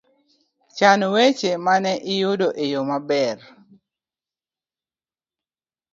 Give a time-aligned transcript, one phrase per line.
[0.77, 3.37] Chan weche mane iyudo e yo maber